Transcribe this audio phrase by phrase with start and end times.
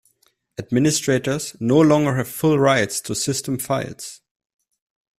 [0.57, 4.19] Administrators no longer have full rights to system files.